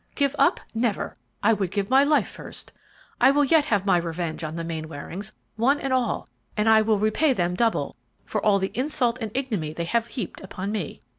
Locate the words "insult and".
8.75-9.29